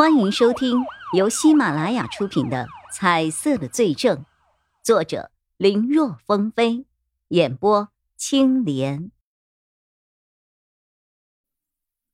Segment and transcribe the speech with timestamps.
[0.00, 4.16] 欢迎收听由喜马拉雅出品的《彩色的罪证》，
[4.82, 6.86] 作者林若风飞，
[7.28, 9.10] 演播青莲。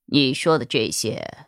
[0.06, 1.46] 你说的这些，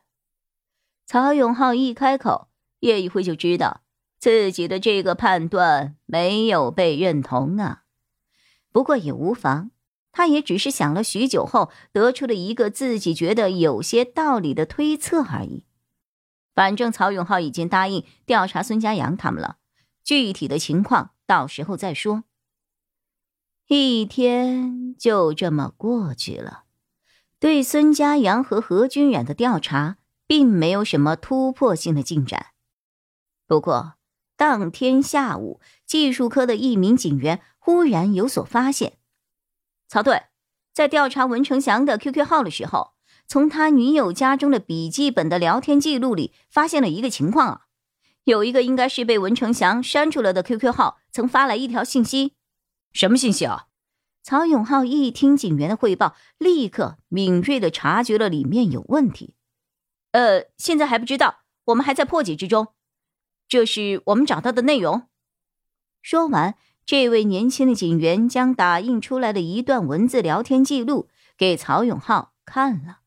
[1.05, 2.47] 曹永浩一开口，
[2.79, 3.81] 叶一辉就知道
[4.21, 7.83] 自己的这个判断没有被认同啊。
[8.71, 9.73] 不过也无妨，
[10.13, 15.65] 他也只是想了许久后，得出了一个自己觉得有些道理的推测而已。
[16.59, 19.59] 反正曹永浩已经答应调查孙家阳他们了，
[20.03, 22.25] 具体的情况到时候再说。
[23.69, 26.65] 一天就这么过去了，
[27.39, 32.47] 对孙家阳和何君远的调查并没有什么突破性的进展。
[33.47, 33.95] 不过
[34.37, 38.99] 当天下午，技术科的一名警员忽然有所发现，
[39.87, 40.25] 曹队
[40.73, 42.98] 在调查文成祥的 QQ 号的时候。
[43.29, 47.61] 从他女友家中的笔记本的聊天记录里，发现了一个情况啊，
[48.25, 52.33] 有一个应该是被文成祥删除了的 QQ 号，曾发来一条信息。
[52.91, 53.67] 什么信息啊？
[54.23, 59.35] 曹永浩一听警员的汇报，立刻敏锐的察觉了里面有问题。
[60.13, 62.69] 呃，现在还不知道，我们还在破解之中。
[63.47, 65.03] 这是我们找到的内容。
[66.01, 66.55] 说完，
[66.87, 73.01] 这位年轻的警员将打印出来的一段文字聊天记录给曹永浩看了。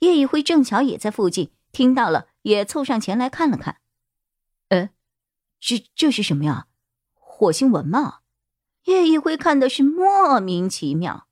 [0.00, 3.76] 叶一辉正巧也在附近，听到了，也凑上前来看了看。
[4.68, 4.90] 呃，
[5.60, 6.66] 这这是什么呀？
[7.12, 8.20] 火星文吗？
[8.84, 11.26] 叶一辉看的是莫名其妙。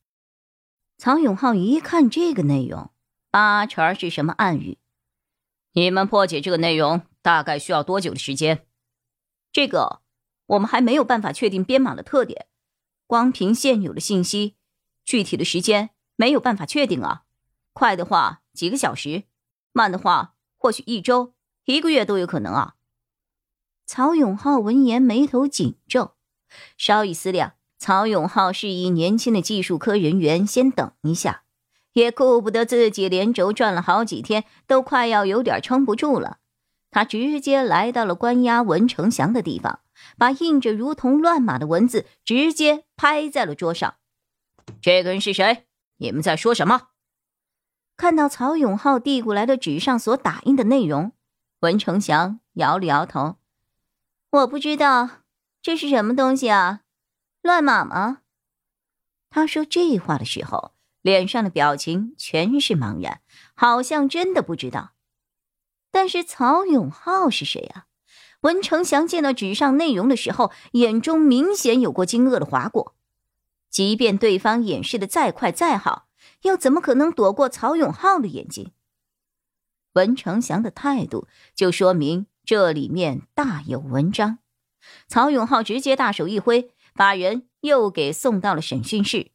[0.99, 2.91] 曹永浩一看这个内容，
[3.31, 4.79] 八成是什么暗语。
[5.73, 8.67] 你们破解这个内容大概需要多久的时间？
[9.51, 10.03] 这个
[10.45, 12.47] 我们还没有办法确定编码的特点，
[13.07, 14.57] 光凭现有的信息，
[15.07, 17.23] 具体的时间没有办法确定啊。
[17.73, 18.43] 快的话。
[18.59, 19.23] 几个小时，
[19.73, 21.33] 慢的话或许一周、
[21.65, 22.75] 一个月都有可能啊。
[23.87, 26.17] 曹永浩闻言眉头紧皱，
[26.77, 31.45] 稍一思量，曹永浩示意年轻的技术科人员先等一下，
[31.93, 36.39] 也顾不得自己连轴转了好几天，都快要有点撑不住了。
[36.91, 39.81] 他直接来到了关押文成祥的地方，
[40.17, 43.95] 把印着如同乱码的文字直接拍在了桌上。
[44.81, 45.67] 这个人是谁？
[45.99, 46.89] 你们在说什么？
[47.99, 51.11] 看到曹永浩递过来的纸上所打印的内容，
[51.61, 53.39] 文成祥摇了摇头
[54.31, 55.11] ：“我不知道
[55.61, 56.83] 这是什么东西啊，
[57.43, 58.19] 乱码吗？”
[59.29, 63.21] 他说这话的时候，脸上的表情全是茫然，
[63.55, 64.93] 好像真的不知道。
[65.91, 67.87] 但是曹永浩是谁啊？
[68.43, 72.95] 文成祥见到纸上内容的时候，眼中明显有过惊愕的划过，
[73.69, 76.08] 即便对方演示的再快再好。
[76.43, 78.73] 又怎么可能躲过曹永浩的眼睛？
[79.95, 84.39] 文成祥的态度就说明这里面大有文章。
[85.09, 89.33] 曹永浩直接大手一挥，把人又给送到了审讯室，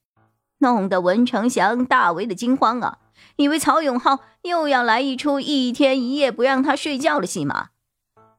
[0.59, 2.99] 弄得文成祥大为的惊慌啊！
[3.35, 7.69] 以为曹永浩又要来一出一天一夜不让他睡觉的戏码。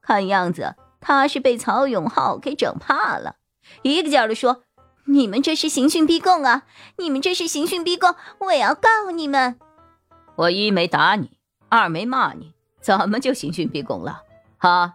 [0.01, 3.37] 看样子他是被曹永浩给整怕了，
[3.83, 4.64] 一个劲儿的说。
[5.07, 6.63] 你们这是刑讯逼供啊！
[6.97, 9.59] 你们这是刑讯逼供，我要告你们！
[10.37, 11.39] 我一没打你，
[11.69, 14.23] 二没骂你，怎么就刑讯逼供了？
[14.57, 14.95] 哈！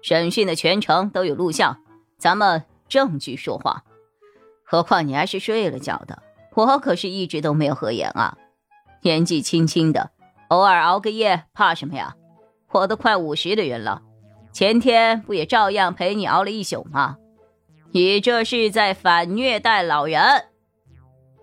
[0.00, 1.78] 审讯的全程都有录像，
[2.18, 3.84] 咱们证据说话。
[4.64, 6.22] 何况你还是睡了觉的，
[6.54, 8.38] 我可是一直都没有合眼啊！
[9.02, 10.10] 年纪轻轻的，
[10.48, 12.16] 偶尔熬个夜怕什么呀？
[12.70, 14.00] 我都快五十的人了，
[14.52, 17.18] 前天不也照样陪你熬了一宿吗？
[17.94, 20.46] 你这是在反虐待老人！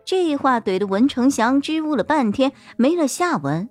[0.04, 3.70] 这话怼的文成祥支吾了半天，没了下文。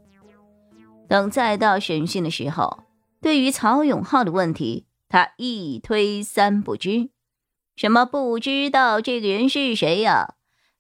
[1.09, 2.85] 等再到审讯的时候，
[3.21, 7.11] 对于曹永浩的问题，他一推三不知。
[7.75, 10.35] 什么不知道这个人是谁呀？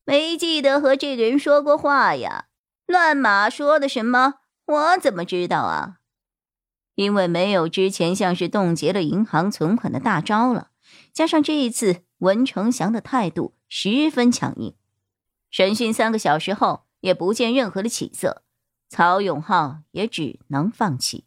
[0.04, 2.44] 没记得和这个人说过话呀？
[2.87, 4.34] 乱码说的什么？
[4.66, 5.97] 我怎么知道啊？
[6.94, 10.69] 因为没有之前像是冻结了银行存款的大招了。
[11.12, 14.75] 加上这一次文成祥的态度十分强硬，
[15.50, 18.43] 审讯三个小时后也不见任何的起色，
[18.88, 21.25] 曹永浩也只能放弃。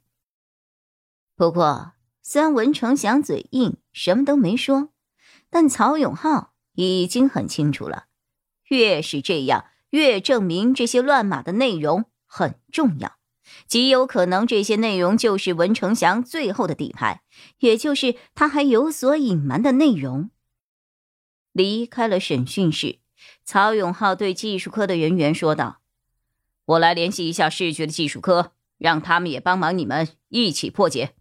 [1.36, 4.90] 不过，虽然文成祥嘴硬，什么都没说，
[5.50, 8.06] 但曹永浩已经很清楚了，
[8.66, 13.18] 越是这样，越证明这些乱码的内容很重要。
[13.68, 17.22] 极有可能，这些内容就是文成祥最后的底牌，
[17.60, 20.30] 也就是他还有所隐瞒的内容。
[21.52, 23.00] 离开了审讯室，
[23.44, 25.82] 曹永浩对技术科的人员说道
[26.66, 31.14] ：“我来联系一下市局的技术科，让他们也帮忙你们一起破解。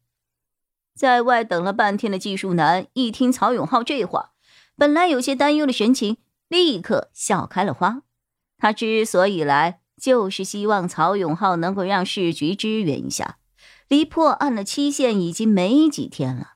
[0.94, 4.32] 在外等了半天的技术男一听曹永浩这话，
[4.76, 6.18] 本来有些担忧的神情
[6.48, 8.02] 立刻笑开了花。
[8.58, 13.36] 他之所以来，就是希望曹永浩能够让市局支援一下。
[13.86, 16.54] 离破案的期限已经没几天了，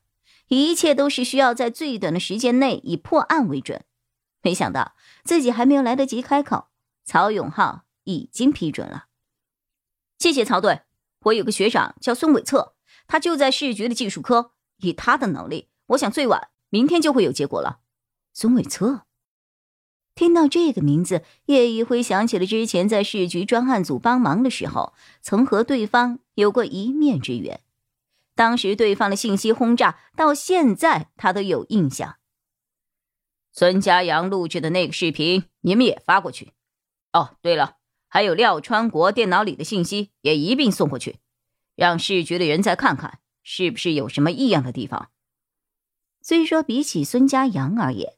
[0.49, 3.85] 一切都是需要在最短的时间内以破案为准。
[4.43, 4.94] 没想到
[5.25, 6.69] 自己还没有来得及开口，
[7.05, 9.06] 曹永浩已经批准了。
[10.19, 10.82] 谢谢曹队，
[11.25, 12.75] 我有个学长叫孙伟策，
[13.06, 14.52] 他就在市局的技术科。
[14.79, 17.79] 以他的能力，我想最晚明天就会有结果了。
[18.32, 19.06] 孙伟策。
[20.15, 27.61] 听到这个名字，叶一辉想起了之前在市局专案组帮忙的时候，曾和对方有过一面之缘。
[28.37, 32.17] 当时对方的信息轰炸，到现在他都有印象。
[33.53, 36.53] 孙家阳录制的那个视频，你们也发过去。
[37.13, 37.77] 哦，对了，
[38.09, 41.19] 还有廖川国电脑里的信息也一并送过去，
[41.77, 45.11] 让市局的人再看看，是不是有什么异样的地方。
[46.21, 48.15] 虽说比起孙家阳而言，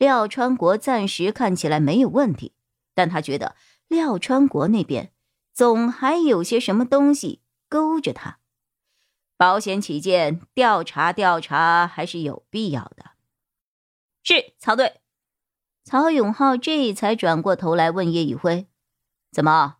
[0.00, 2.54] 廖川国暂时看起来没有问题，
[2.94, 3.54] 但他觉得
[3.86, 5.12] 廖川国那边
[5.52, 8.38] 总还有些什么东西勾着他。
[9.36, 13.10] 保险起见，调查调查还是有必要的。
[14.22, 15.02] 是曹队，
[15.84, 18.68] 曹永浩这才转过头来问叶宇辉
[19.30, 19.76] ：“怎么，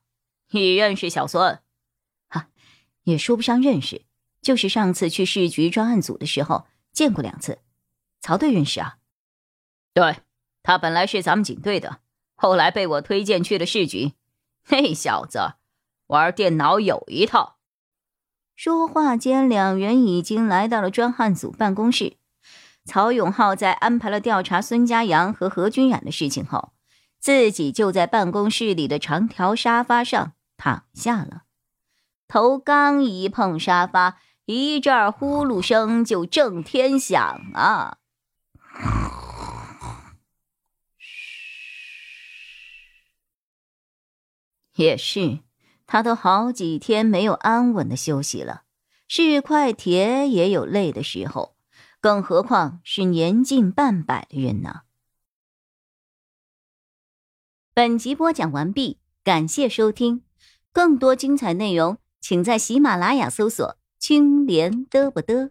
[0.51, 1.61] 你认识小孙
[2.29, 2.51] ？”“哈，
[3.05, 4.05] 也说不上认识，
[4.43, 7.61] 就是上次去市局专案组的时候见过两次。”
[8.21, 8.99] 曹队认识啊。
[9.93, 10.19] 对
[10.63, 11.99] 他本来是咱们警队的，
[12.35, 14.13] 后来被我推荐去了市局。
[14.69, 15.55] 那小子
[16.07, 17.57] 玩电脑有一套。
[18.55, 22.19] 说话间，两人已经来到了专案组办公室。
[22.85, 26.73] 曹永浩在安排了调查孙家阳和何君染的事情后，
[27.19, 31.43] 自己就在办公室里的长条沙发上躺下了。
[32.29, 37.99] 头刚一碰沙发，一阵呼噜声就震天响啊！
[44.81, 45.41] 也是，
[45.87, 48.63] 他都好几天没有安稳的休息了。
[49.07, 51.55] 是块铁也有累的时候，
[52.01, 54.83] 更何况是年近半百的人呢？
[57.75, 60.23] 本集播讲完毕，感谢收听。
[60.73, 65.51] 更多精彩内容，请在喜马拉雅搜索“青莲嘚不嘚”。